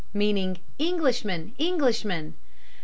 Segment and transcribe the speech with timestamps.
[0.15, 1.53] meaning "Englishmen.
[1.59, 2.33] Englishmen."